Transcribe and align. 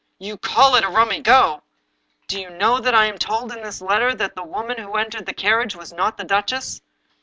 "You 0.27 0.35
call 0.35 0.73
it 0.73 0.83
a 0.83 0.89
rummy 0.89 1.21
go! 1.21 1.61
Do 2.27 2.41
you 2.41 2.49
know 2.49 2.79
that 2.79 2.95
I 2.95 3.05
am 3.05 3.19
told 3.19 3.51
in 3.51 3.61
this 3.61 3.81
letter 3.83 4.15
that 4.15 4.33
the 4.35 4.41
woman 4.41 4.79
who 4.79 4.93
entered 4.95 5.27
the 5.27 5.33
carriage 5.35 5.75
was 5.75 5.93
not 5.93 6.17
the 6.17 6.23
duchess? 6.23 6.81